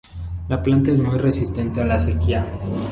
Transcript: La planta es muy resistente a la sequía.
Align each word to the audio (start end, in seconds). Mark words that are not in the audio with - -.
La 0.49 0.63
planta 0.63 0.89
es 0.91 0.99
muy 0.99 1.19
resistente 1.19 1.79
a 1.79 1.85
la 1.85 1.99
sequía. 1.99 2.47